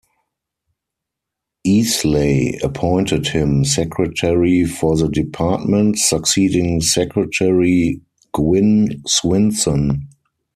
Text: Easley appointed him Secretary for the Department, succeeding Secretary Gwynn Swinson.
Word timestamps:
Easley 1.63 2.59
appointed 2.63 3.27
him 3.27 3.63
Secretary 3.63 4.65
for 4.65 4.97
the 4.97 5.07
Department, 5.07 5.99
succeeding 5.99 6.81
Secretary 6.81 8.01
Gwynn 8.33 9.03
Swinson. 9.05 10.07